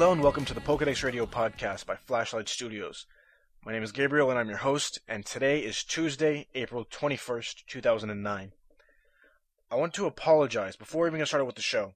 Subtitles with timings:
[0.00, 3.04] Hello and welcome to the Pokedex Radio podcast by Flashlight Studios.
[3.66, 8.52] My name is Gabriel and I'm your host, and today is Tuesday, April 21st, 2009.
[9.70, 11.92] I want to apologize before even getting started with the show.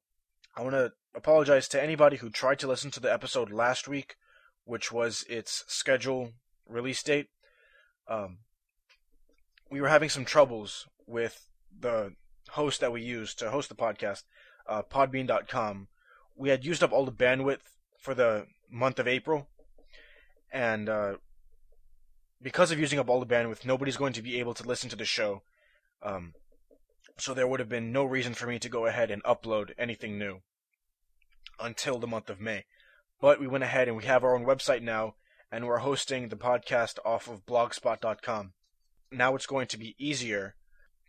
[0.54, 4.16] I want to apologize to anybody who tried to listen to the episode last week,
[4.66, 6.32] which was its schedule
[6.68, 7.28] release date.
[8.06, 8.40] Um,
[9.70, 12.12] we were having some troubles with the
[12.50, 14.24] host that we used to host the podcast,
[14.68, 15.88] uh, Podbean.com.
[16.36, 17.73] We had used up all the bandwidth
[18.04, 19.48] for the month of April,
[20.52, 21.14] and uh,
[22.42, 24.96] because of using up all the bandwidth, nobody's going to be able to listen to
[24.96, 25.40] the show.
[26.02, 26.34] Um,
[27.16, 30.18] so there would have been no reason for me to go ahead and upload anything
[30.18, 30.40] new
[31.59, 32.66] until the month of May.
[33.23, 35.14] But we went ahead and we have our own website now,
[35.51, 38.52] and we're hosting the podcast off of blogspot.com.
[39.10, 40.57] Now it's going to be easier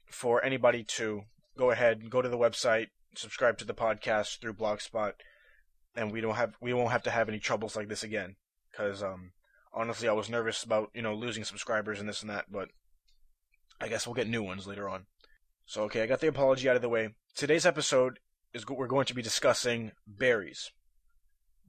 [0.10, 1.24] for anybody to
[1.58, 5.14] go ahead and go to the website, subscribe to the podcast through Blogspot,
[5.96, 8.36] and we don't have we won't have to have any troubles like this again.
[8.72, 9.32] Because um,
[9.74, 12.70] honestly, I was nervous about you know losing subscribers and this and that, but
[13.80, 15.06] I guess we'll get new ones later on.
[15.66, 17.10] So okay, I got the apology out of the way.
[17.36, 18.20] Today's episode
[18.54, 20.72] is we're going to be discussing berries.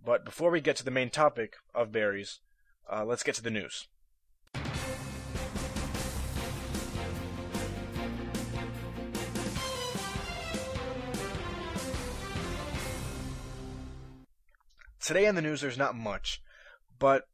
[0.05, 2.41] But before we get to the main topic of berries,
[2.91, 3.89] uh, let's get to the news.
[15.07, 16.43] Today in the news, there's not much,
[16.99, 17.29] but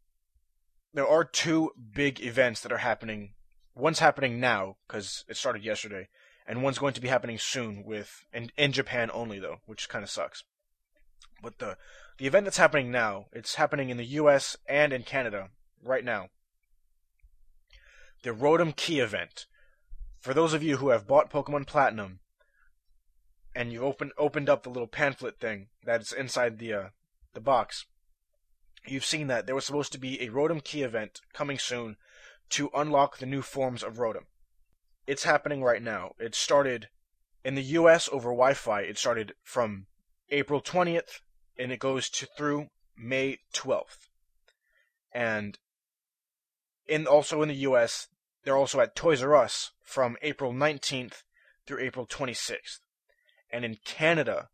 [0.93, 3.33] there are two big events that are happening.
[3.75, 6.09] One's happening now because it started yesterday,
[6.47, 10.03] and one's going to be happening soon with in, in Japan only though, which kind
[10.03, 10.45] of sucks.
[11.43, 11.79] But the
[12.19, 14.55] the event that's happening now, it's happening in the U.S.
[14.69, 15.49] and in Canada
[15.83, 16.29] right now.
[18.23, 19.47] The Rotom Key event.
[20.21, 22.21] For those of you who have bought Pokemon Platinum,
[23.55, 26.89] and you opened opened up the little pamphlet thing that's inside the uh,
[27.35, 27.87] the box,
[28.87, 31.97] you've seen that there was supposed to be a Rotom Key event coming soon
[32.51, 34.27] to unlock the new forms of Rotom.
[35.07, 36.13] It's happening right now.
[36.19, 36.89] It started
[37.45, 39.87] in the US over Wi Fi, it started from
[40.31, 41.21] April 20th
[41.59, 44.09] and it goes to through May 12th.
[45.13, 45.59] And
[46.87, 48.09] in also in the US,
[48.45, 51.23] they're also at Toys R Us from April 19th
[51.67, 52.81] through April 26th.
[53.51, 54.49] And in Canada,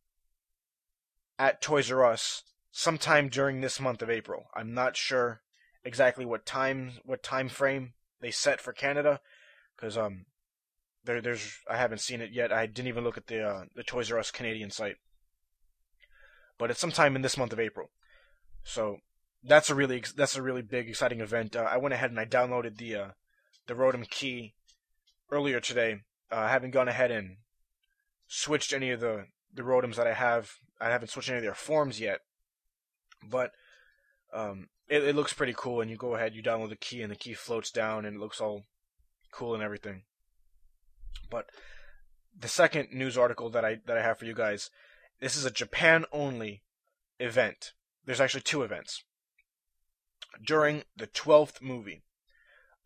[1.39, 4.47] at Toys R Us sometime during this month of April.
[4.55, 5.43] I'm not sure
[5.85, 9.21] exactly what time what time frame they set for Canada
[9.77, 10.27] because um
[11.05, 12.53] there there's I haven't seen it yet.
[12.53, 14.97] I didn't even look at the uh, the Toys R Us Canadian site.
[16.59, 17.91] But it's sometime in this month of April.
[18.63, 18.99] So
[19.43, 21.57] that's a really that's a really big exciting event.
[21.57, 23.09] Uh, I went ahead and I downloaded the uh,
[23.67, 24.55] the Rotom Key
[25.31, 26.03] earlier today.
[26.31, 27.39] Uh, I haven't gone ahead and
[28.27, 30.53] switched any of the the Rotoms that I have.
[30.81, 32.21] I haven't switched any of their forms yet,
[33.23, 33.53] but
[34.33, 35.81] um, it, it looks pretty cool.
[35.81, 38.21] And you go ahead, you download the key, and the key floats down, and it
[38.21, 38.65] looks all
[39.33, 40.03] cool and everything.
[41.31, 41.51] But
[42.39, 44.71] the second news article that I that I have for you guys,
[45.21, 46.63] this is a Japan only
[47.19, 47.73] event.
[48.05, 49.05] There's actually two events.
[50.45, 52.03] During the twelfth movie,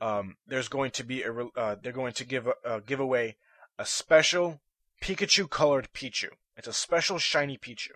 [0.00, 3.36] um, there's going to be a uh, they're going to give a, uh, give away
[3.78, 4.60] a special
[5.02, 6.28] Pikachu colored Pichu.
[6.56, 7.92] It's a special shiny Pichu.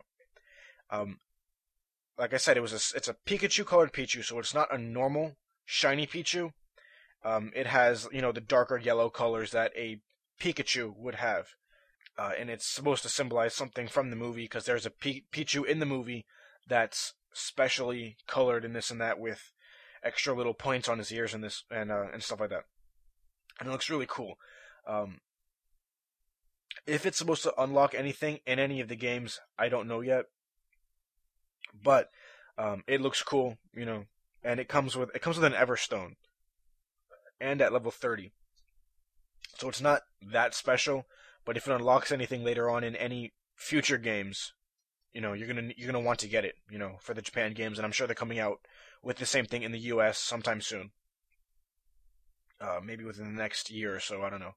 [0.91, 1.19] Um,
[2.19, 4.79] like I said, it was a, it's a Pikachu colored Pichu, so it's not a
[4.79, 6.53] normal shiny Pichu.
[7.25, 10.01] Um, it has you know the darker yellow colors that a
[10.41, 11.49] Pikachu would have,
[12.19, 15.65] uh, and it's supposed to symbolize something from the movie because there's a P- Pichu
[15.67, 16.27] in the movie
[16.67, 19.53] that's specially colored and this and that with
[20.03, 22.65] extra little points on his ears and this and uh, and stuff like that,
[23.61, 24.37] and it looks really cool.
[24.87, 25.21] Um,
[26.87, 30.27] if it's supposed to unlock anything in any of the games, I don't know yet
[31.83, 32.11] but
[32.59, 34.05] um, it looks cool, you know,
[34.43, 36.17] and it comes with it comes with an Everstone,
[37.41, 38.33] and at level thirty,
[39.59, 40.03] so it's not
[40.33, 41.07] that special.
[41.45, 44.53] But if it unlocks anything later on in any future games,
[45.13, 47.53] you know, you're gonna you're gonna want to get it, you know, for the Japan
[47.53, 48.59] games, and I'm sure they're coming out
[49.03, 50.19] with the same thing in the U.S.
[50.19, 50.91] sometime soon.
[52.61, 54.55] Uh, maybe within the next year or so, I don't know.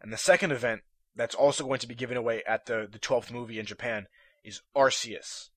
[0.00, 0.82] And the second event
[1.14, 4.06] that's also going to be given away at the the 12th movie in Japan
[4.44, 5.50] is Arceus.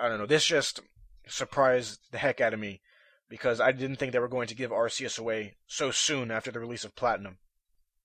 [0.00, 0.26] I don't know.
[0.26, 0.80] This just
[1.26, 2.80] surprised the heck out of me
[3.28, 6.60] because I didn't think they were going to give Arceus away so soon after the
[6.60, 7.38] release of Platinum.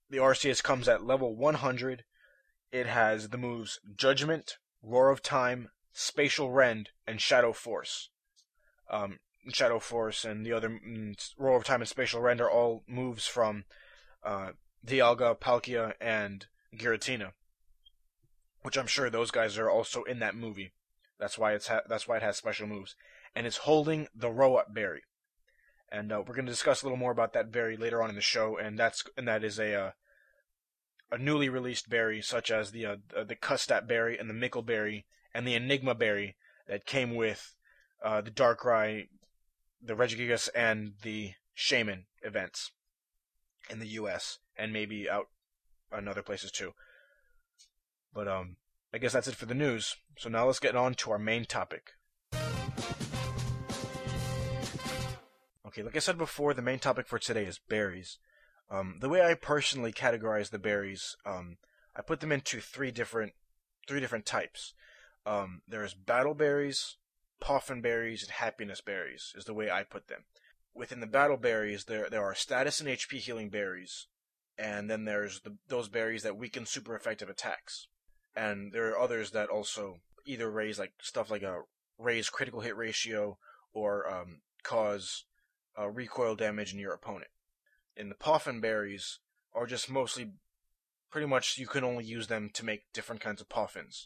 [0.09, 2.05] The Arceus comes at level 100.
[2.71, 8.09] It has the moves Judgment, Roar of Time, Spatial Rend, and Shadow Force.
[8.89, 9.19] Um,
[9.49, 13.27] Shadow Force and the other mm, Roar of Time and Spatial Rend are all moves
[13.27, 13.65] from
[14.23, 14.51] uh,
[14.85, 16.45] Dialga, Palkia, and
[16.75, 17.31] Giratina,
[18.61, 20.71] which I'm sure those guys are also in that movie
[21.19, 22.95] That's why it's ha- that's why it has special moves,
[23.35, 25.03] and it's holding the Roa berry.
[25.89, 28.15] And uh, we're going to discuss a little more about that berry later on in
[28.15, 29.91] the show, and that's and that is a uh,
[31.11, 35.05] a newly released berry such as the uh, the Custap berry and the Mickle berry
[35.33, 36.35] and the Enigma berry
[36.67, 37.55] that came with
[38.03, 39.07] uh, the Darkrai,
[39.81, 42.71] the Regigigas, and the Shaymin events
[43.69, 44.39] in the U.S.
[44.57, 45.27] and maybe out
[45.97, 46.73] in other places too.
[48.13, 48.57] But um,
[48.93, 49.97] I guess that's it for the news.
[50.17, 51.91] So now let's get on to our main topic.
[55.67, 58.17] Okay, like I said before, the main topic for today is berries.
[58.69, 61.57] Um, the way I personally categorize the berries, um,
[61.95, 63.33] I put them into three different
[63.87, 64.73] three different types.
[65.25, 66.97] Um, there's battle berries,
[67.41, 70.25] poffin berries, and happiness berries is the way I put them.
[70.73, 74.07] Within the battle berries, there there are status and HP healing berries,
[74.57, 77.87] and then there's the, those berries that weaken super effective attacks,
[78.37, 81.61] and there are others that also either raise like stuff like a
[81.97, 83.37] raise critical hit ratio
[83.73, 85.25] or um, cause
[85.77, 87.31] uh, recoil damage in your opponent
[87.95, 89.19] And the Poffin berries
[89.53, 90.33] are just mostly
[91.09, 94.05] pretty much you can only use them to make different kinds of Poffins.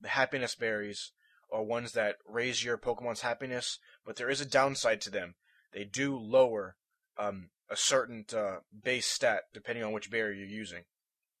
[0.00, 1.10] The happiness berries
[1.50, 5.34] are ones that raise your Pokemon's happiness, but there is a downside to them.
[5.72, 6.76] They do lower
[7.18, 10.84] um, a certain uh, base stat depending on which berry you're using.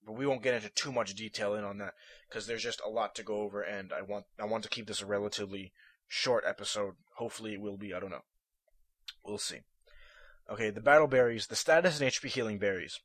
[0.06, 1.94] But we won't get into too much detail in on that
[2.28, 4.86] because there's just a lot to go over, and I want I want to keep
[4.86, 5.72] this a relatively
[6.06, 6.94] short episode.
[7.16, 7.94] Hopefully, it will be.
[7.94, 8.24] I don't know.
[9.24, 9.60] We'll see.
[10.50, 13.00] Okay, the battle berries, the status and HP healing berries.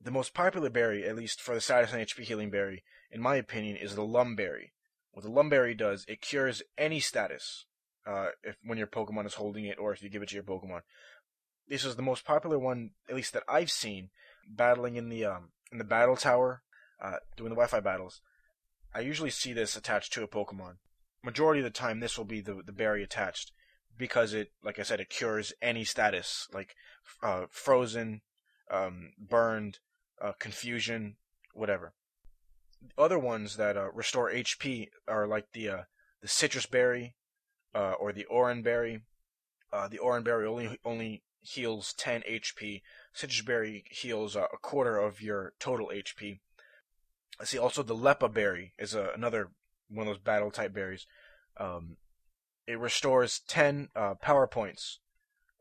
[0.00, 3.36] The most popular berry, at least for the status and HP healing berry, in my
[3.36, 4.72] opinion, is the Lum berry.
[5.12, 7.64] What the Lum berry does, it cures any status
[8.06, 10.44] uh, if when your Pokemon is holding it or if you give it to your
[10.44, 10.82] Pokemon.
[11.66, 14.10] This is the most popular one, at least that I've seen,
[14.46, 16.62] battling in the um, in the battle tower,
[17.00, 18.20] uh, doing the Wi-Fi battles.
[18.94, 20.76] I usually see this attached to a Pokemon.
[21.22, 23.52] Majority of the time, this will be the the berry attached
[23.98, 26.74] because it, like I said, it cures any status like
[27.22, 28.22] uh, frozen,
[28.70, 29.78] um, burned,
[30.20, 31.16] uh, confusion,
[31.52, 31.94] whatever.
[32.96, 35.82] Other ones that uh, restore HP are like the uh,
[36.22, 37.14] the Sitrus berry
[37.74, 39.02] uh, or the oran berry.
[39.72, 42.82] Uh, the oran berry only only heals 10 HP.
[43.16, 46.40] Sitrus berry heals a quarter of your total HP.
[47.40, 49.52] I see also the Leppa berry is another
[49.88, 51.06] one of those battle type berries.
[51.56, 51.96] Um,
[52.66, 55.00] it restores 10 uh, power points,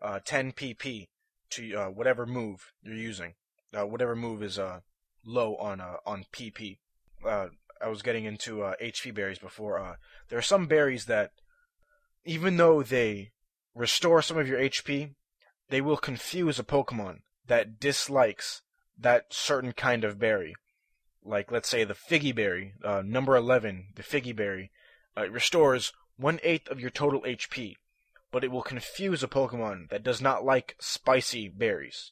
[0.01, 1.07] uh, 10 PP
[1.51, 3.35] to uh, whatever move you're using.
[3.73, 4.81] Uh, whatever move is uh,
[5.25, 6.79] low on uh, on PP.
[7.25, 9.97] I was getting into HP berries before.
[10.29, 11.31] there are some berries that,
[12.23, 13.31] even though they
[13.73, 15.15] restore some of your HP,
[15.69, 18.61] they will confuse a Pokemon that dislikes
[18.97, 20.55] that certain kind of berry.
[21.23, 24.71] Like, let's say the Figgy Berry, number 11, the Figgy Berry,
[25.17, 27.75] it restores one eighth of your total HP,
[28.31, 32.11] but it will confuse a Pokemon that does not like spicy berries.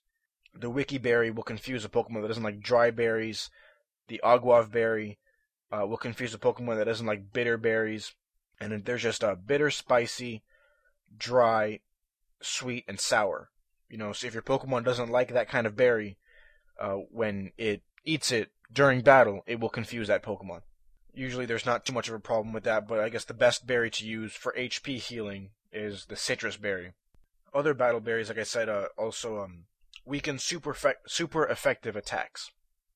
[0.54, 3.50] The Wiki Berry will confuse a Pokemon that doesn't like dry berries.
[4.08, 5.20] The Aguav Berry
[5.72, 8.14] uh, will confuse a Pokemon that doesn't like bitter berries.
[8.60, 10.44] And there's just a bitter, spicy,
[11.18, 11.80] dry,
[12.42, 13.50] sweet, and sour.
[13.94, 16.18] You know, so if your Pokemon doesn't like that kind of berry,
[16.80, 20.64] uh, when it eats it during battle, it will confuse that Pokemon.
[21.14, 23.68] Usually there's not too much of a problem with that, but I guess the best
[23.68, 26.94] berry to use for HP healing is the Sitrus berry.
[27.54, 29.66] Other battle berries, like I said, uh, also um,
[30.06, 32.50] weaken super super effective attacks.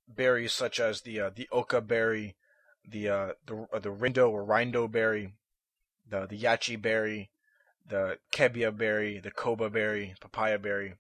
[0.08, 2.38] Berries such as the uh, the Occa berry,
[2.84, 5.36] the uh, the uh, the Rindo or Rindo berry,
[6.10, 7.30] the the Yache berry,
[7.88, 10.96] the Kebia berry, the Coba berry, Papaya berry.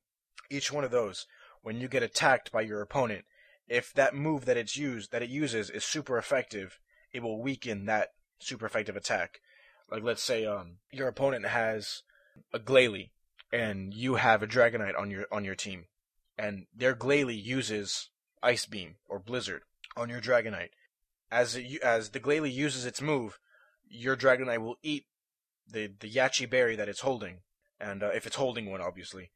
[0.49, 1.27] Each one of those,
[1.61, 3.25] when you get attacked by your opponent,
[3.67, 6.79] if that move that it's used that it uses is super effective,
[7.11, 9.41] it will weaken that super effective attack.
[9.91, 12.03] Like let's say um your opponent has
[12.53, 13.11] a Glalie
[13.51, 15.85] and you have a Dragonite on your on your team,
[16.37, 18.09] and their Glalie uses
[18.41, 19.63] Ice Beam or Blizzard
[19.95, 20.69] on your Dragonite.
[21.29, 23.39] As it, as the Glalie uses its move,
[23.89, 25.05] your Dragonite will eat
[25.71, 27.39] the the Yache berry that it's holding,
[27.79, 29.31] and uh, if it's holding one, obviously,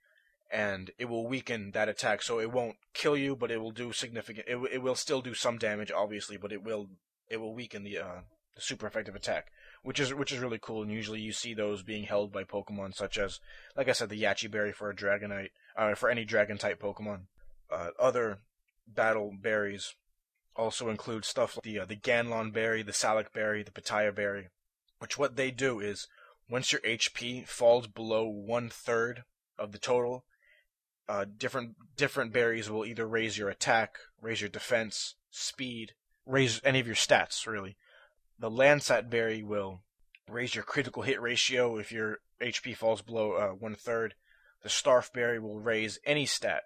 [0.51, 2.21] and it will weaken that attack.
[2.21, 4.47] So it won't kill you, but it will do significant.
[4.47, 6.89] It it will still do some damage, obviously, but it will
[7.29, 8.21] it will weaken the uh,
[8.55, 9.47] the super effective attack,
[9.83, 10.83] which is which is really cool.
[10.83, 13.39] And usually you see those being held by Pokemon such as,
[13.75, 17.21] like I said, the Yache Berry for a Dragonite, uh, for any Dragon type Pokemon.
[17.69, 18.39] Uh, other
[18.87, 19.95] battle berries
[20.55, 24.49] also include stuff like the uh, the Ganlon Berry, the Salac Berry, the Petaya Berry,
[24.99, 26.07] which what they do is
[26.51, 29.23] once your HP falls below one third
[29.57, 30.25] of the total,
[31.07, 35.93] uh, different different berries will either raise your attack, raise your defense, speed,
[36.25, 37.77] raise any of your stats really.
[38.37, 39.81] The Lansat berry will
[40.29, 44.15] raise your critical hit ratio if your HP falls below uh, one third.
[44.61, 46.63] The Starf Berry will raise any stat.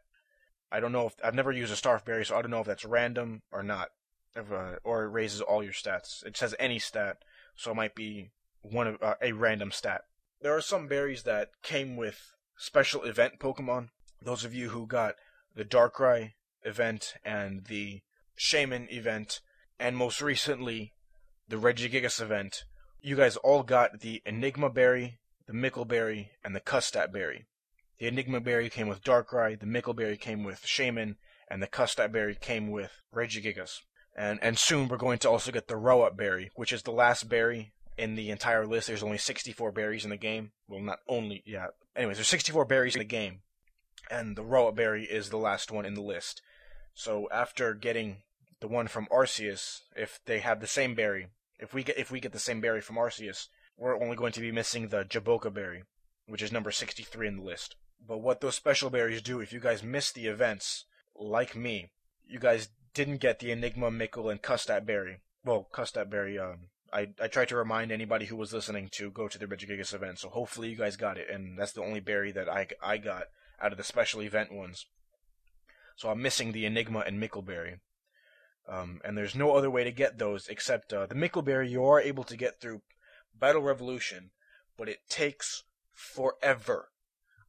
[0.72, 2.68] I don't know if I've never used a Starf Berry, so I don't know if
[2.68, 3.89] that's random or not,
[4.36, 6.25] if, uh, or it raises all your stats.
[6.25, 7.20] It says any stat,
[7.56, 8.32] so it might be
[8.72, 10.01] one of uh, a random stat.
[10.41, 13.89] There are some berries that came with special event Pokemon.
[14.22, 15.15] Those of you who got
[15.55, 18.01] the Darkrai event and the
[18.38, 19.41] Shaymin event,
[19.79, 20.93] and most recently
[21.48, 22.65] the Regigigas event,
[23.01, 27.45] you guys all got the Enigma Berry, the Mickle Berry, and the Custap Berry.
[28.00, 31.15] The Enigma Berry came with Darkrai, the Mickle Berry came with Shaymin,
[31.48, 33.81] and the Custap Berry came with Regigigas.
[34.17, 37.29] And and soon we're going to also get the Roa Berry, which is the last
[37.29, 38.88] berry in the entire list.
[38.88, 40.52] There's only 64 berries in the game.
[40.68, 41.68] Well, not only, yeah.
[41.96, 43.40] Anyways, there's 64 berries in the game,
[44.10, 46.42] and the Roa Berry is the last one in the list.
[46.94, 48.18] So after getting
[48.60, 51.28] the one from Arceus, if they have the same berry,
[51.60, 53.48] if we get if we get the same berry from Arceus,
[53.78, 55.84] we're only going to be missing the Jaboca berry,
[56.28, 57.75] which is number 63 in the list.
[58.06, 60.86] But what those special berries do, if you guys miss the events,
[61.16, 61.92] like me,
[62.28, 65.22] you guys didn't get the Enigma, Mickle, and Custap berry.
[65.44, 69.28] Well, Custap berry, um, I, I tried to remind anybody who was listening to go
[69.28, 72.32] to the Regigigas event, so hopefully you guys got it, and that's the only berry
[72.32, 73.24] that I, I got
[73.62, 74.86] out of the special event ones.
[75.98, 77.80] So I'm missing the Enigma and Mickleberry.
[78.68, 82.00] Um, and there's no other way to get those except uh, the Mickleberry you are
[82.00, 82.82] able to get through
[83.38, 84.32] Battle Revolution,
[84.78, 86.92] but it takes forever.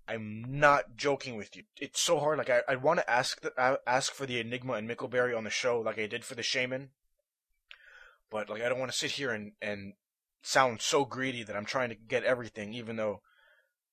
[0.08, 1.62] I'm not joking with you.
[1.76, 2.38] It's so hard.
[2.38, 5.44] Like I, I want to ask the, uh, ask for the Enigma and Mickleberry on
[5.44, 6.88] the show, like I did for the Shaymin.
[8.30, 9.94] But like I don't want to sit here and and
[10.42, 13.20] sound so greedy that I'm trying to get everything, even though,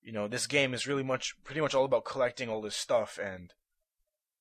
[0.01, 3.17] you know, this game is really much, pretty much all about collecting all this stuff,
[3.21, 3.53] and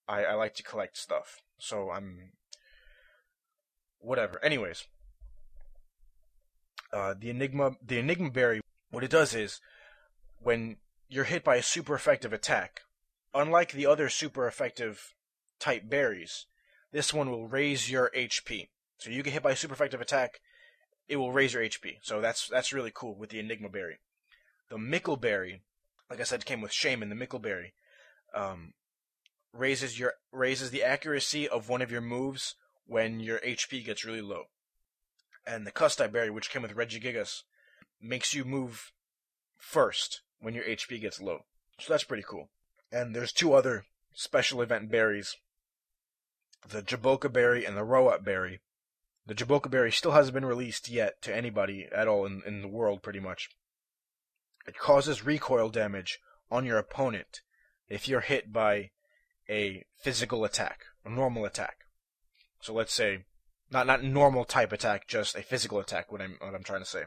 [0.07, 1.41] I, I like to collect stuff.
[1.59, 2.33] So I'm
[3.99, 4.45] whatever.
[4.45, 4.85] Anyways,
[6.93, 9.61] uh, the Enigma, the Enigma Berry, what it does is
[10.39, 10.77] when
[11.09, 12.83] you're hit by a super effective attack,
[13.33, 15.15] unlike the other super effective
[15.59, 16.47] type berries,
[16.91, 18.69] this one will raise your HP.
[19.03, 20.41] So you get hit by a super effective attack,
[21.09, 21.97] it will raise your HP.
[22.03, 23.99] So that's that's really cool with the Enigma Berry.
[24.69, 25.63] The Mickle Berry,
[26.09, 27.09] like I said, came with Shaymin.
[27.09, 27.75] The Mickle Berry
[28.33, 28.75] um,
[29.53, 32.55] raises your raises the accuracy of one of your moves
[32.87, 34.45] when your HP gets really low.
[35.45, 37.43] And the Custap Berry, which came with Regigigas,
[38.01, 38.93] makes you move
[39.57, 41.41] first when your HP gets low.
[41.81, 42.51] So that's pretty cool.
[42.93, 45.37] And there's two other special event berries
[46.69, 48.61] the Jaboca Berry and the Rowap Berry.
[49.27, 52.69] The Jaboca Berry still hasn't been released yet to anybody at all in, in the
[52.69, 53.51] world, pretty much.
[54.67, 56.19] It causes recoil damage
[56.51, 57.41] on your opponent
[57.89, 58.91] if you're hit by
[59.49, 61.77] a physical attack, a normal attack.
[62.61, 63.25] So let's say
[63.71, 66.13] not not normal type attack, just a physical attack.
[66.13, 67.05] What I'm what I'm trying to say.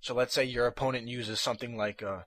[0.00, 2.26] So let's say your opponent uses something like a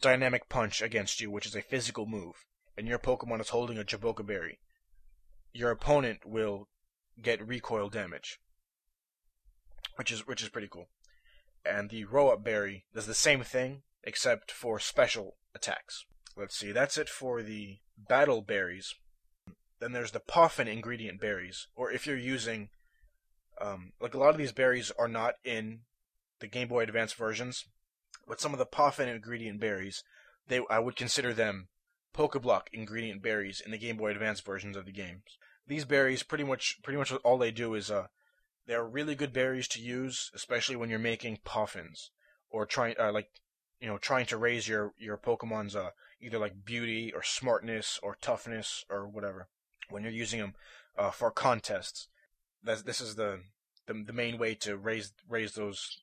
[0.00, 2.44] dynamic punch against you, which is a physical move,
[2.76, 4.58] and your Pokemon is holding a Jaboca Berry.
[5.56, 6.68] Your opponent will
[7.22, 8.38] get recoil damage,
[9.94, 10.88] which is which is pretty cool.
[11.64, 16.04] And the Rowap Berry does the same thing, except for special attacks.
[16.36, 18.94] Let's see, that's it for the battle berries.
[19.80, 22.68] Then there's the Poffin ingredient berries, or if you're using,
[23.58, 25.80] um, like a lot of these berries are not in
[26.40, 27.64] the Game Boy Advance versions,
[28.28, 30.04] but some of the Poffin ingredient berries,
[30.48, 31.68] they I would consider them
[32.14, 35.38] Pokeblock ingredient berries in the Game Boy Advance versions of the games.
[35.66, 38.06] These berries, pretty much, pretty much all they do is, uh,
[38.66, 42.10] they're really good berries to use, especially when you're making Poffins
[42.50, 43.28] or trying, uh, like,
[43.80, 48.16] you know, trying to raise your your Pokemon's uh, either like beauty or smartness or
[48.20, 49.48] toughness or whatever
[49.88, 50.54] when you're using them
[50.96, 52.08] uh, for contests.
[52.62, 53.40] This is the,
[53.86, 56.02] the the main way to raise raise those,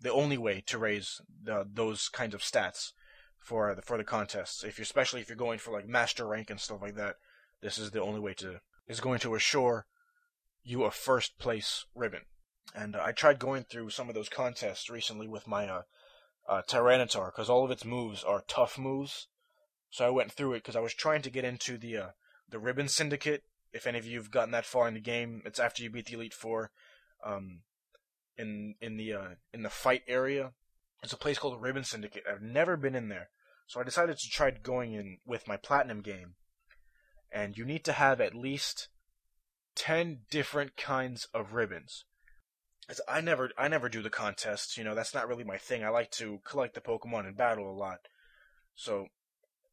[0.00, 2.92] the only way to raise the, those kinds of stats
[3.38, 4.62] for the for the contests.
[4.62, 7.16] If you're especially if you're going for like master rank and stuff like that,
[7.62, 9.86] this is the only way to is going to assure
[10.64, 12.22] you a first place ribbon.
[12.74, 15.82] And uh, I tried going through some of those contests recently with my uh,
[16.48, 19.28] uh, Tyranitar because all of its moves are tough moves.
[19.90, 22.08] So I went through it because I was trying to get into the uh,
[22.48, 23.44] the Ribbon Syndicate.
[23.72, 26.06] If any of you have gotten that far in the game, it's after you beat
[26.06, 26.70] the Elite Four.
[27.24, 27.60] Um,
[28.36, 30.52] in in the uh, in the fight area,
[31.00, 32.24] there's a place called the Ribbon Syndicate.
[32.30, 33.30] I've never been in there,
[33.66, 36.34] so I decided to try going in with my Platinum game.
[37.30, 38.88] And you need to have at least
[39.74, 42.04] ten different kinds of ribbons.
[42.88, 45.84] As I never I never do the contests, you know, that's not really my thing.
[45.84, 47.98] I like to collect the Pokemon and battle a lot.
[48.74, 49.08] So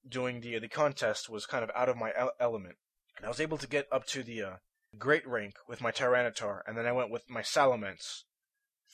[0.07, 2.75] doing the the contest was kind of out of my element.
[3.17, 4.55] And I was able to get up to the uh,
[4.97, 8.23] great rank with my Tyranitar, and then I went with my Salamence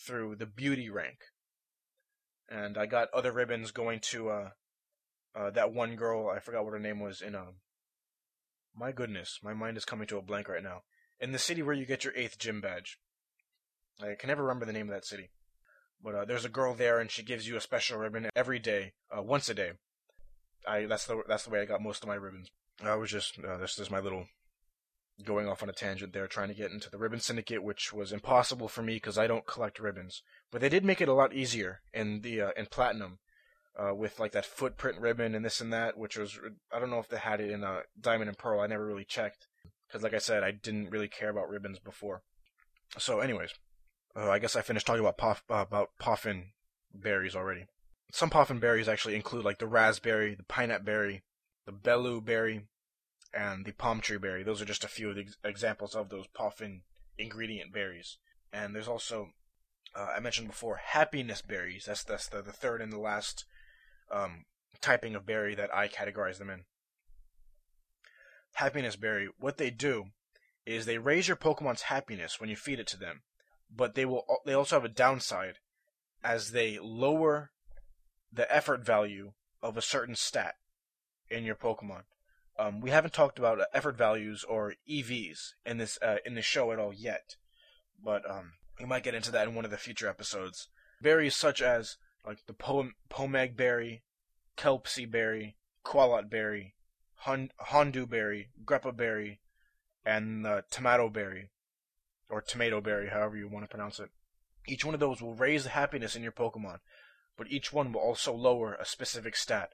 [0.06, 1.18] through the beauty rank,
[2.48, 4.50] and I got other ribbons going to uh,
[5.36, 6.30] uh, that one girl.
[6.30, 7.56] I forgot what her name was in um.
[8.76, 10.84] My goodness, my mind is coming to a blank right now.
[11.20, 12.98] In the city where you get your eighth gym badge,
[14.02, 15.30] I can never remember the name of that city.
[16.04, 18.94] But uh, there's a girl there, and she gives you a special ribbon every day,
[19.16, 19.74] uh, once a day.
[20.68, 22.50] I that's the that's the way I got most of my ribbons.
[22.84, 24.26] I was just uh, this is my little
[25.24, 28.12] going off on a tangent there, trying to get into the ribbon syndicate, which was
[28.12, 30.24] impossible for me because I don't collect ribbons.
[30.52, 33.20] But they did make it a lot easier in the uh, in platinum,
[33.78, 36.40] uh, with like that footprint ribbon and this and that, which was
[36.72, 38.60] I don't know if they had it in uh, diamond and pearl.
[38.60, 39.48] I never really checked
[39.88, 42.24] because, like I said, I didn't really care about ribbons before.
[42.98, 43.52] So, anyways,
[44.16, 46.52] uh, I guess I finished talking about pof- uh, about poffin
[46.94, 47.66] berries already.
[48.12, 51.24] Some Poffin berries actually include like the raspberry, the pineapple berry,
[51.66, 52.68] the Belue berry,
[53.34, 54.44] and the Pamtre berry.
[54.44, 56.82] Those are just a few of the ex- examples of those Poffin
[57.18, 58.18] ingredient berries.
[58.52, 59.30] And there's also,
[59.96, 61.86] uh, I mentioned before, happiness berries.
[61.86, 63.46] That's that's the, the third and the last
[64.12, 64.46] um,
[64.82, 66.66] typing of berry that I categorize them in.
[68.54, 69.30] Happiness berry.
[69.40, 70.06] What they do
[70.66, 73.22] is they raise your Pokemon's happiness when you feed it to them,
[73.74, 75.60] but they will they also have a downside
[76.24, 77.52] as they lower
[78.32, 80.56] the effort value of a certain stat
[81.30, 82.04] in your Pokemon.
[82.60, 86.72] Um, we haven't talked about effort values or EVs in this uh, in this show
[86.72, 87.36] at all yet,
[88.04, 90.68] but um, we might get into that in one of the future episodes.
[91.02, 94.04] Berries such as like the Pom- Pomeg berry,
[94.58, 96.76] Kelpsy berry, Qualot berry,
[97.26, 99.40] Hon- Hondew berry, Greppa berry,
[100.06, 101.50] and the Tomato berry,
[102.30, 104.10] or Tomato berry, however you want to pronounce it.
[104.68, 106.80] Each one of those will raise the happiness in your Pokemon,
[107.38, 109.72] but each one will also lower a specific stat.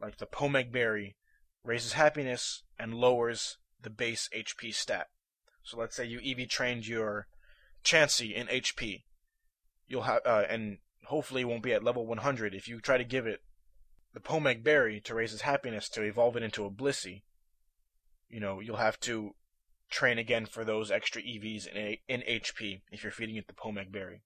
[0.00, 1.16] Like the Pomeg berry
[1.64, 5.08] raises happiness and lowers the base HP stat.
[5.62, 7.26] So let's say you EV trained your
[7.84, 9.04] Chansey in HP.
[9.86, 13.26] You'll have uh, and hopefully won't be at level 100 if you try to give
[13.26, 13.42] it
[14.12, 17.22] the Pomeg berry to raise its happiness to evolve it into a Blissey.
[18.28, 19.34] You know, you'll have to
[19.90, 23.52] train again for those extra EVs in, a, in HP if you're feeding it the
[23.52, 24.22] Pomeg berry.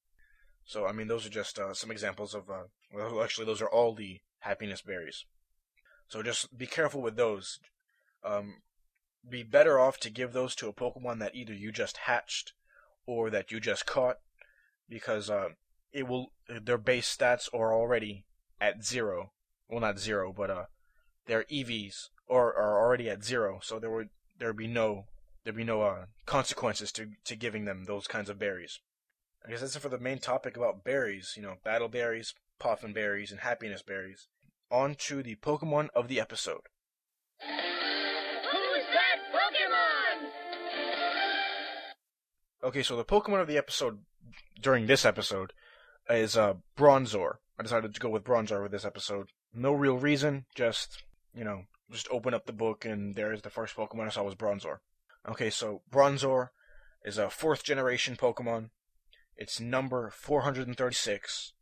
[0.64, 2.64] So, I mean, those are just uh, some examples of, uh,
[2.95, 5.27] well, actually, those are all the happiness berries.
[6.09, 7.59] So just be careful with those.
[8.25, 8.62] Um,
[9.29, 12.53] be better off to give those to a Pokemon that either you just hatched
[13.07, 14.16] or that you just caught,
[14.88, 15.51] because uh,
[15.92, 18.24] it will their base stats are already
[18.61, 19.33] at zero.
[19.68, 20.64] Well, not zero, but uh,
[21.26, 25.07] their EVs are are already at zero, so there would there be no
[25.44, 28.81] there'd be no uh, consequences to to giving them those kinds of berries.
[29.44, 31.35] I guess that's it for the main topic about berries.
[31.37, 34.29] You know, battle berries, poffin berries, and happiness berries.
[34.70, 36.61] On to the Pokemon of the episode.
[37.40, 37.48] Who's
[38.92, 40.29] that Pokemon?
[42.62, 44.00] Okay, so the Pokemon of the episode
[44.61, 45.53] during this episode
[46.14, 47.37] is uh, Bronzor.
[47.59, 49.29] I decided to go with Bronzor with this episode.
[49.53, 51.03] No real reason, just,
[51.35, 54.35] you know, just open up the book and there's the first Pokemon I saw was
[54.35, 54.79] Bronzor.
[55.29, 56.49] Okay, so Bronzor
[57.05, 58.70] is a fourth generation Pokemon.
[59.37, 61.53] It's number 436.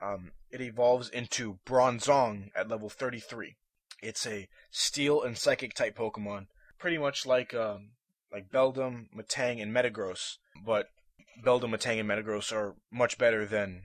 [0.00, 3.56] Um, it evolves into Bronzong at level 33.
[4.02, 6.46] It's a steel and psychic type Pokemon,
[6.78, 7.90] pretty much like um,
[8.32, 10.88] like Beldum, Metang, and Metagross, but
[11.44, 13.84] Beldum, Metang, and Metagross are much better than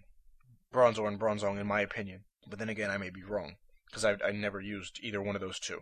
[0.74, 2.26] Bronzor and Bronzong in my opinion.
[2.50, 3.56] But then again, I may be wrong
[3.88, 5.82] because I I never used either one of those two.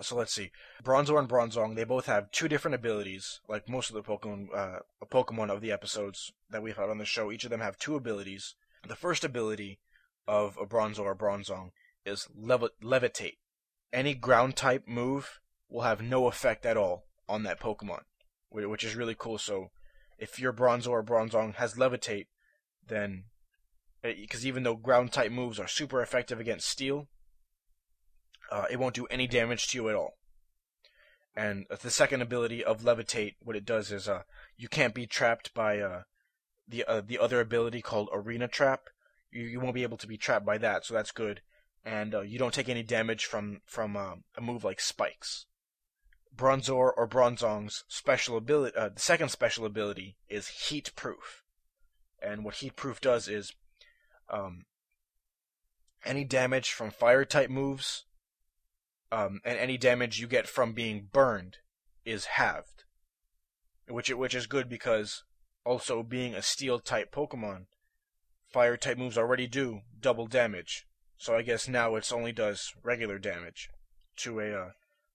[0.00, 0.50] So let's see.
[0.82, 3.40] Bronzor and Bronzong, they both have two different abilities.
[3.48, 7.04] Like most of the Pokemon, uh, Pokemon of the episodes that we've had on the
[7.04, 8.56] show, each of them have two abilities.
[8.86, 9.78] The first ability
[10.26, 11.70] of a Bronzor or Bronzong
[12.04, 13.38] is levi- Levitate.
[13.92, 18.02] Any ground type move will have no effect at all on that Pokemon,
[18.50, 19.38] which is really cool.
[19.38, 19.70] So
[20.24, 22.28] if your Bronzor or Bronzong has Levitate,
[22.88, 23.24] then
[24.02, 27.08] because even though ground type moves are super effective against Steel,
[28.50, 30.14] uh, it won't do any damage to you at all.
[31.36, 34.22] And the second ability of levitate, what it does is, uh,
[34.56, 36.02] you can't be trapped by uh,
[36.68, 38.84] the uh, the other ability called arena trap.
[39.30, 41.40] You you won't be able to be trapped by that, so that's good.
[41.84, 45.46] And uh, you don't take any damage from from uh, a move like spikes.
[46.36, 51.42] Bronzor or Bronzong's special ability, uh, the second special ability is heat proof.
[52.20, 53.52] And what heat proof does is,
[54.28, 54.64] um,
[56.04, 58.04] any damage from fire type moves
[59.10, 61.58] um, and any damage you get from being burned
[62.04, 62.84] is halved,
[63.88, 65.22] which which is good because
[65.64, 67.66] also being a steel type Pokemon,
[68.48, 70.86] fire type moves already do double damage.
[71.16, 73.70] So I guess now it's only does regular damage
[74.16, 74.70] to a uh,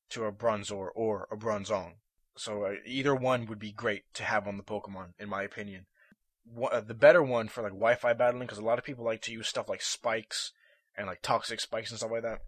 [0.09, 1.93] to a Bronzor or a Bronzong.
[2.37, 5.87] So uh, either one would be great to have on the Pokemon, in my opinion.
[6.45, 9.21] one, uh, the better one for like Wi-Fi battling because a lot of people like
[9.23, 10.53] to use stuff like spikes
[10.97, 12.39] and like toxic spikes and stuff like that.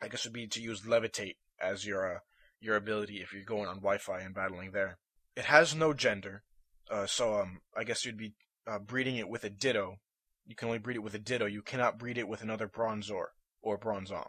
[0.00, 2.18] I guess would be to use levitate as your uh,
[2.60, 4.98] your ability if you're going on Wi-Fi and battling there.
[5.36, 6.42] It has no gender,
[6.90, 8.34] uh, so um, I guess you'd be
[8.66, 10.00] uh, breeding it with a Ditto.
[10.44, 11.46] You can only breed it with a Ditto.
[11.46, 13.26] You cannot breed it with another Bronzor
[13.62, 14.28] or Bronzong.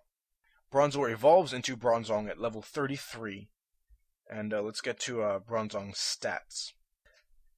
[0.74, 3.48] Bronzor evolves into Bronzong at level 33,
[4.28, 6.72] and uh, let's get to uh, Bronzong's stats.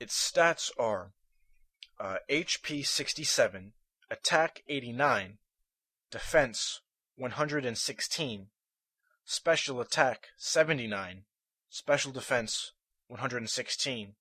[0.01, 1.13] Its stats are
[1.97, 3.71] uh, HP 67,
[4.11, 5.37] Attack 89,
[6.11, 6.81] Defense
[7.15, 8.47] 116,
[9.23, 11.23] Special Attack 79,
[11.69, 12.73] Special Defense
[13.07, 14.15] 116,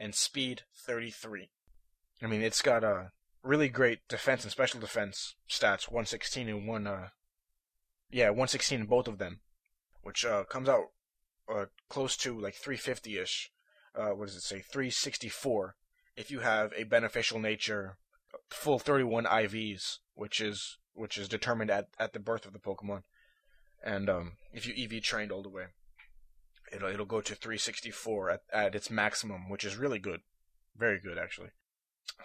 [0.00, 1.50] and Speed 33.
[2.20, 3.12] I mean, it's got a
[3.44, 7.10] really great defense and special defense stats, 116 and one, uh,
[8.10, 9.40] yeah, 116 in both of them,
[10.02, 10.86] which uh, comes out
[11.52, 13.50] uh, close to like 350 ish.
[13.94, 14.60] Uh, what does it say?
[14.60, 15.76] 364
[16.16, 17.98] if you have a beneficial nature,
[18.48, 23.02] full 31 IVs, which is which is determined at, at the birth of the Pokemon,
[23.84, 25.66] and um, if you EV trained all the way,
[26.72, 30.20] it'll it'll go to 364 at, at its maximum, which is really good,
[30.76, 31.50] very good actually.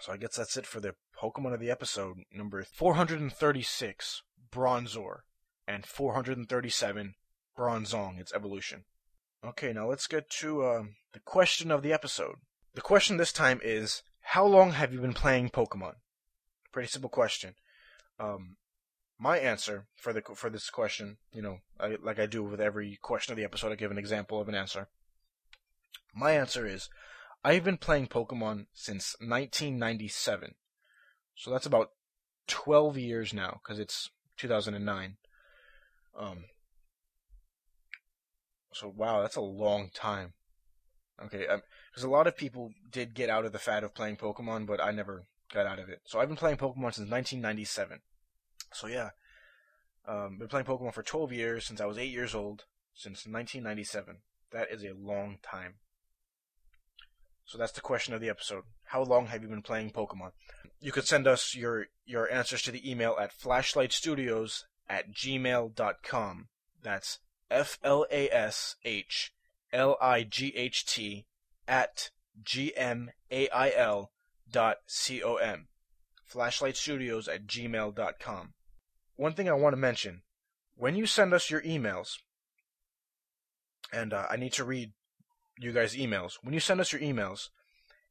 [0.00, 5.18] So I guess that's it for the Pokemon of the episode number 436 Bronzor
[5.66, 7.14] and 437
[7.56, 8.84] Bronzong, its evolution.
[9.44, 12.36] Okay, now let's get to uh, the question of the episode.
[12.74, 15.96] The question this time is How long have you been playing Pokemon?
[16.72, 17.54] Pretty simple question.
[18.18, 18.56] Um,
[19.18, 22.98] my answer for the for this question, you know, I, like I do with every
[23.02, 24.88] question of the episode, I give an example of an answer.
[26.14, 26.88] My answer is
[27.44, 30.54] I've been playing Pokemon since 1997.
[31.34, 31.90] So that's about
[32.46, 35.16] 12 years now, because it's 2009.
[36.18, 36.44] Um,
[38.72, 40.34] so wow, that's a long time.
[41.22, 41.46] Okay,
[41.92, 44.66] because um, a lot of people did get out of the fad of playing Pokemon,
[44.66, 46.00] but I never got out of it.
[46.04, 48.00] So I've been playing Pokemon since 1997.
[48.72, 49.10] So yeah,
[50.08, 54.18] um, been playing Pokemon for 12 years since I was 8 years old, since 1997.
[54.52, 55.74] That is a long time.
[57.44, 58.64] So that's the question of the episode.
[58.84, 60.32] How long have you been playing Pokemon?
[60.80, 66.48] You could send us your your answers to the email at flashlightstudios at gmail.com.
[66.82, 67.18] That's
[67.50, 69.32] F L A S H
[69.72, 71.24] L I G H T
[71.66, 72.10] at
[72.42, 74.12] G M A I L
[74.50, 75.68] dot C O M.
[76.30, 78.52] Flashlightstudios at gmail.com.
[79.16, 80.22] One thing I want to mention
[80.76, 82.18] when you send us your emails,
[83.92, 84.92] and uh, I need to read
[85.58, 86.34] you guys' emails.
[86.42, 87.48] When you send us your emails,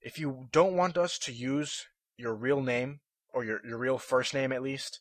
[0.02, 1.86] if you don't want us to use
[2.18, 3.02] your real name
[3.34, 5.00] or your, your real first name at least,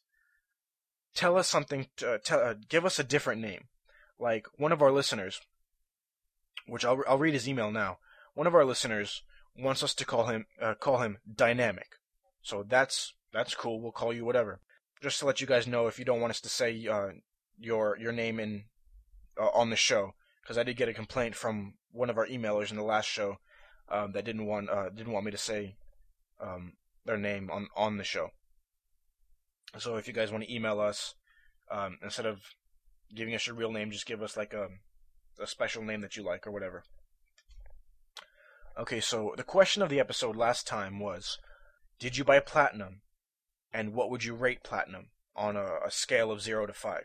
[1.15, 1.89] tell us something.
[2.07, 3.65] Uh, tell, uh, give us a different name.
[4.19, 5.41] Like one of our listeners,
[6.67, 7.99] which I'll I'll read his email now.
[8.35, 9.23] One of our listeners
[9.59, 11.97] wants us to call him uh, call him Dynamic.
[12.43, 13.81] So that's that's cool.
[13.81, 14.61] We'll call you whatever.
[15.03, 17.09] Just to let you guys know, if you don't want us to say uh,
[17.59, 18.65] your your name in
[19.41, 22.71] uh, on the show, because I did get a complaint from one of our emailers
[22.71, 23.39] in the last show
[23.89, 25.77] um, that didn't want uh, didn't want me to say
[26.41, 28.31] um, their name on on the show.
[29.79, 31.15] So if you guys want to email us,
[31.71, 32.41] um, instead of
[33.15, 34.69] giving us your real name, just give us like a
[35.41, 36.83] a special name that you like or whatever.
[38.79, 41.39] Okay, so the question of the episode last time was,
[41.99, 43.03] did you buy platinum,
[43.73, 47.05] and what would you rate platinum on a, a scale of zero to five?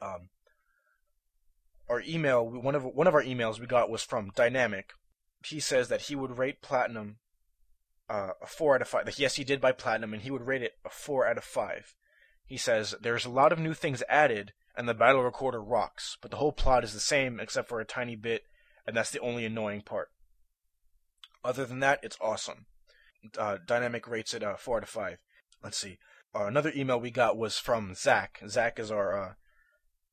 [0.00, 0.28] Um,
[1.88, 4.90] our email, one of one of our emails we got was from Dynamic.
[5.44, 7.16] He says that he would rate Platinum
[8.08, 9.08] uh, a four out of five.
[9.18, 11.94] Yes, he did buy Platinum, and he would rate it a four out of five.
[12.46, 16.30] He says there's a lot of new things added, and the battle recorder rocks, but
[16.30, 18.44] the whole plot is the same except for a tiny bit,
[18.86, 20.08] and that's the only annoying part.
[21.44, 22.66] Other than that, it's awesome.
[23.36, 25.18] Uh, Dynamic rates it uh, four out of five.
[25.62, 25.98] Let's see.
[26.34, 28.40] Uh, another email we got was from Zach.
[28.48, 29.32] Zach is our uh,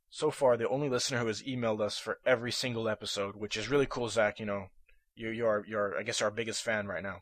[0.09, 3.69] so far the only listener who has emailed us for every single episode, which is
[3.69, 4.39] really cool, Zach.
[4.39, 4.67] You know,
[5.13, 7.21] you you're you're I guess our biggest fan right now.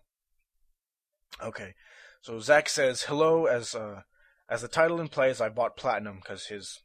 [1.42, 1.74] Okay,
[2.22, 4.02] so Zach says hello as uh
[4.50, 5.42] as the title implies.
[5.42, 6.82] I bought platinum because his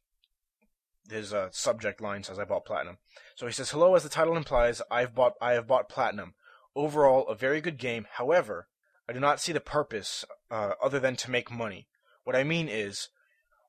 [1.10, 2.98] his uh, subject line says I bought platinum.
[3.34, 4.82] So he says hello as the title implies.
[4.90, 6.34] I've bought I have bought platinum.
[6.74, 8.06] Overall, a very good game.
[8.12, 8.68] However,
[9.08, 11.88] I do not see the purpose uh, other than to make money.
[12.24, 13.08] What I mean is,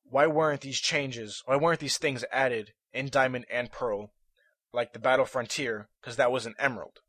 [0.04, 4.12] why weren't these changes, why weren't these things added in Diamond and Pearl,
[4.74, 7.00] like the Battle Frontier, because that was an Emerald?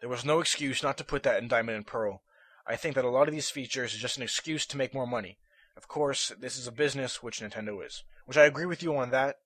[0.00, 2.22] There was no excuse not to put that in Diamond and Pearl.
[2.66, 5.06] I think that a lot of these features is just an excuse to make more
[5.06, 5.38] money.
[5.76, 8.04] Of course, this is a business, which Nintendo is.
[8.26, 9.36] Which I agree with you on that.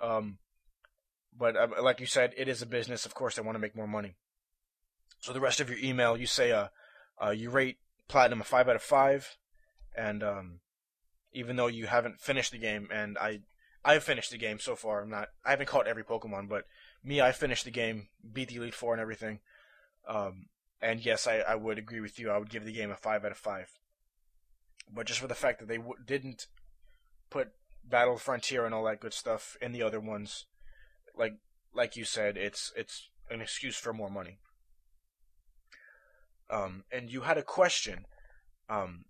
[0.00, 0.38] Um,
[1.38, 3.06] but uh, like you said, it is a business.
[3.06, 4.16] Of course, they want to make more money.
[5.20, 6.68] So the rest of your email, you say uh,
[7.22, 9.36] uh you rate platinum a five out of five,
[9.96, 10.60] and um,
[11.32, 13.40] even though you haven't finished the game, and I
[13.84, 15.02] I've finished the game so far.
[15.02, 16.64] I'm not I haven't caught every Pokemon, but
[17.04, 19.40] me, I finished the game, beat the Elite Four and everything.
[20.08, 20.46] Um,
[20.80, 22.30] and yes, I, I would agree with you.
[22.30, 23.70] I would give the game a five out of five.
[24.92, 26.46] But just for the fact that they w- didn't
[27.30, 27.48] put
[27.84, 30.46] Battle Frontier and all that good stuff in the other ones,
[31.16, 31.34] like
[31.74, 34.38] like you said, it's it's an excuse for more money.
[36.48, 38.06] Um, and you had a question,
[38.68, 39.06] um,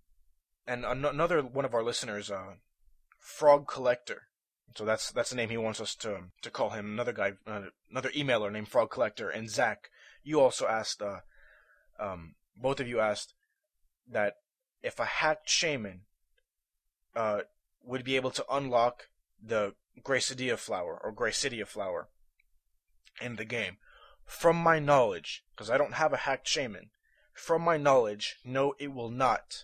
[0.65, 2.55] and an- another one of our listeners, uh,
[3.19, 4.23] Frog Collector.
[4.75, 6.93] So that's that's the name he wants us to to call him.
[6.93, 9.89] Another guy, uh, another emailer named Frog Collector, and Zach.
[10.23, 11.19] You also asked, uh,
[11.99, 13.33] um, both of you asked
[14.09, 14.37] that
[14.81, 16.01] if a hacked Shaymin
[17.15, 17.41] uh,
[17.83, 19.09] would be able to unlock
[19.41, 22.09] the Gracidea flower or Gracidea flower
[23.21, 23.77] in the game.
[24.25, 26.89] From my knowledge, because I don't have a hacked Shaymin,
[27.33, 29.63] from my knowledge, no, it will not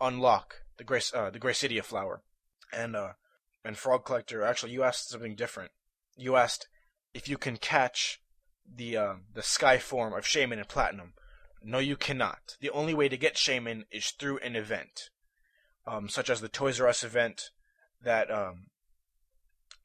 [0.00, 2.22] unlock the Grace uh, the Gracidea flower.
[2.72, 3.12] And uh,
[3.64, 5.70] and Frog Collector, actually, you asked something different.
[6.16, 6.68] You asked
[7.14, 8.20] if you can catch
[8.66, 11.14] the uh, the Sky form of Shaymin in Platinum.
[11.66, 12.56] No, you cannot.
[12.60, 15.08] The only way to get Shaymin is through an event,
[15.86, 17.50] um, such as the Toys R Us event
[18.02, 18.66] that um,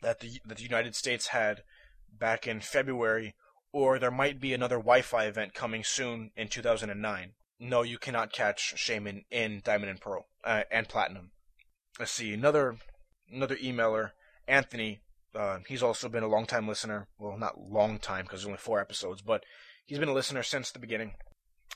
[0.01, 1.63] that the that the United States had
[2.11, 3.33] back in February,
[3.71, 7.31] or there might be another Wi-Fi event coming soon in 2009.
[7.61, 11.31] No, you cannot catch Shaymin in Diamond and Pearl uh, and Platinum.
[11.97, 12.75] Let's see another
[13.31, 14.11] another emailer,
[14.49, 14.99] Anthony.
[15.33, 17.07] Uh, he's also been a long time listener.
[17.17, 19.45] Well, not long time because there's only four episodes, but
[19.85, 21.13] he's been a listener since the beginning.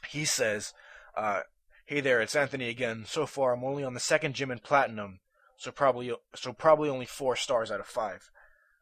[0.10, 0.74] He says,
[1.16, 1.42] uh,
[1.86, 3.06] "Hey there, it's Anthony again.
[3.08, 5.20] So far, I'm only on the second gym in Platinum,
[5.58, 8.30] so probably so probably only four stars out of five.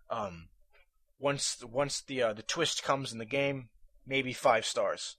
[0.10, 0.50] Um,
[1.20, 3.70] once once the uh, the twist comes in the game,
[4.06, 5.18] maybe five stars."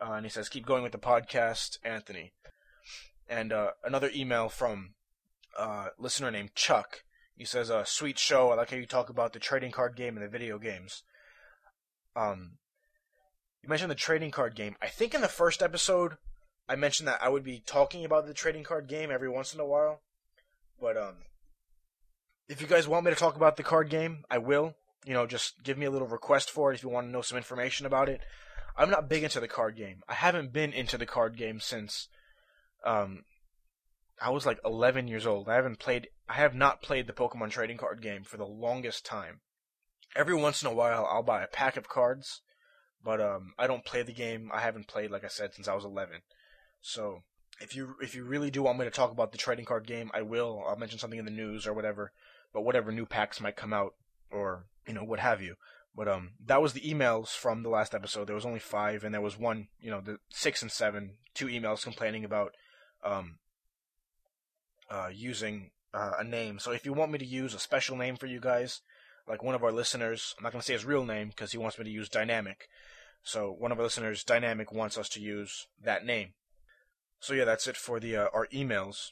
[0.00, 2.32] Uh, and he says, "Keep going with the podcast, Anthony."
[3.28, 4.94] And uh, another email from
[5.58, 7.02] uh, listener named Chuck.
[7.36, 8.50] He says, "A uh, sweet show.
[8.50, 11.02] I like how you talk about the trading card game and the video games."
[12.14, 12.58] Um,
[13.62, 14.76] you mentioned the trading card game.
[14.80, 16.16] I think in the first episode,
[16.68, 19.60] I mentioned that I would be talking about the trading card game every once in
[19.60, 20.00] a while.
[20.80, 21.14] But um,
[22.48, 24.74] if you guys want me to talk about the card game, I will.
[25.04, 27.22] You know, just give me a little request for it if you want to know
[27.22, 28.20] some information about it.
[28.76, 30.02] I'm not big into the card game.
[30.08, 32.08] I haven't been into the card game since
[32.84, 33.24] um,
[34.20, 35.48] I was like 11 years old.
[35.48, 36.08] I haven't played.
[36.28, 39.40] I have not played the Pokemon trading card game for the longest time.
[40.14, 42.42] Every once in a while, I'll buy a pack of cards,
[43.06, 44.50] but um, I don't play the game.
[44.52, 46.22] I haven't played, like I said, since I was 11.
[46.82, 47.22] So
[47.60, 50.10] if you if you really do want me to talk about the trading card game,
[50.12, 50.64] I will.
[50.66, 52.10] I'll mention something in the news or whatever.
[52.52, 53.94] But whatever new packs might come out,
[54.28, 55.54] or you know what have you.
[55.94, 58.26] But um, that was the emails from the last episode.
[58.26, 61.46] There was only five, and there was one, you know, the six and seven, two
[61.46, 62.54] emails complaining about
[63.04, 63.38] um,
[64.90, 66.58] uh, using uh, a name.
[66.58, 68.80] So if you want me to use a special name for you guys,
[69.28, 71.78] like one of our listeners, I'm not to say his real name because he wants
[71.78, 72.68] me to use Dynamic.
[73.26, 76.34] So one of our listeners, Dynamic, wants us to use that name.
[77.18, 79.10] So yeah, that's it for the uh, our emails,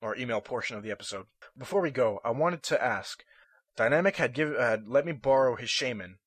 [0.00, 1.26] our email portion of the episode.
[1.56, 3.24] Before we go, I wanted to ask,
[3.76, 6.18] Dynamic had give had let me borrow his Shaymin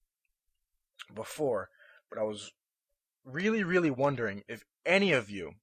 [1.15, 1.69] before,
[2.09, 2.51] but I was
[3.23, 5.53] really really wondering if any of you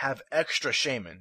[0.00, 1.20] have extra Shaymin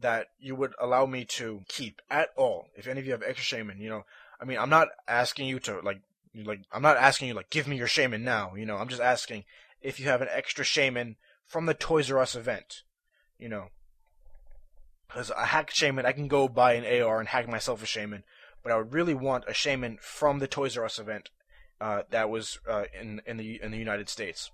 [0.00, 2.70] that you would allow me to keep at all.
[2.74, 4.02] If any of you have extra Shaymin, you know,
[4.40, 6.00] I mean, I'm not asking you to like,
[6.34, 8.54] like, I'm not asking you like, give me your Shaymin now.
[8.54, 9.44] You know, I'm just asking
[9.80, 11.16] if you have an extra Shaymin
[11.46, 12.82] from the Toys R Us event.
[13.38, 13.68] You know,
[15.08, 18.22] because a hack Shaymin, I can go buy an AR and hack myself a Shaymin,
[18.62, 21.30] but I would really want a Shaymin from the Toys R Us event
[21.80, 24.50] uh, that was uh, in in the in the United States.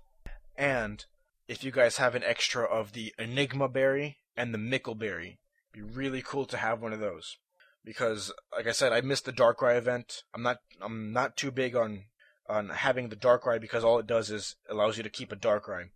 [0.57, 1.05] And
[1.47, 5.37] if you guys have an extra of the Enigma berry and the Mickleberry.
[5.73, 7.37] It'd be really cool to have one of those.
[7.83, 10.23] Because, like I said, I missed the Darkrai event.
[10.33, 12.05] I'm not I'm not too big on
[12.47, 15.89] on having the Darkrai because all it does is allows you to keep a Darkrai.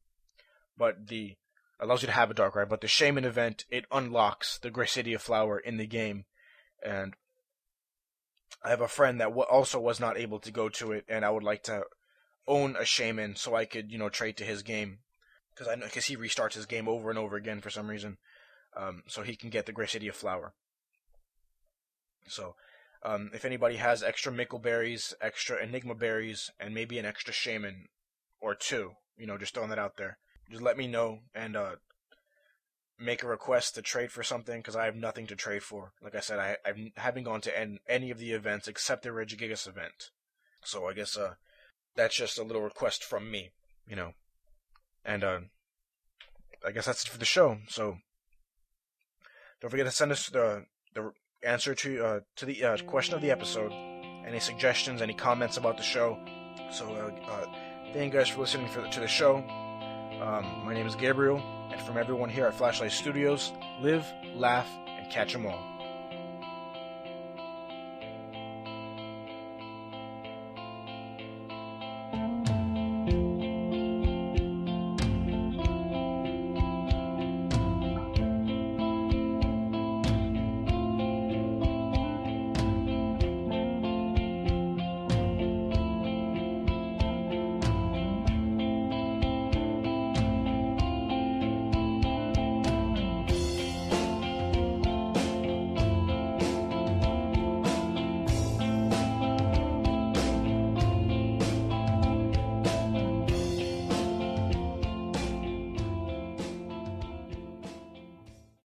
[0.77, 1.35] But the
[1.79, 5.59] allows you to have a Darkrai, but the Shaymin event it unlocks the Gracidea flower
[5.59, 6.25] in the game,
[6.83, 7.15] and
[8.63, 11.29] I have a friend that also was not able to go to it, and I
[11.29, 11.83] would like to
[12.47, 14.99] own a Shaymin so I could you know trade to his game
[15.53, 18.17] because I because he restarts his game over and over again for some reason
[18.75, 20.53] um, so he can get the Gracidea flower.
[22.27, 22.55] So,
[23.03, 27.87] um, if anybody has extra Mickle berries, extra Enigma berries, and maybe an extra Shaymin
[28.39, 30.17] or two, you know, just throwing that out there,
[30.49, 31.75] just let me know and uh,
[32.99, 35.91] make a request to trade for something because I have nothing to trade for.
[36.01, 39.09] Like I said, I, I haven't gone to en- any of the events except the
[39.09, 40.11] Regigigas event.
[40.63, 41.33] So I guess uh,
[41.95, 43.51] that's just a little request from me,
[43.87, 44.13] you know.
[45.03, 45.39] And uh,
[46.65, 47.57] I guess that's it for the show.
[47.67, 47.97] So
[49.59, 51.11] don't forget to send us the the
[51.45, 53.71] answer to uh, to the uh, question of the episode,
[54.25, 56.17] any suggestions, any comments about the show.
[56.71, 57.45] So uh, uh,
[57.93, 59.37] thank you guys for listening for the, to the show.
[60.21, 63.51] Um, my name is Gabriel, and from everyone here at Flashlight Studios,
[63.81, 65.72] live, laugh, and catch 'em all.